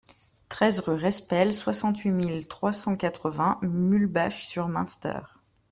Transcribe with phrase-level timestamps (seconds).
[0.49, 5.19] treize rue Respel, soixante-huit mille trois cent quatre-vingts Muhlbach-sur-Munster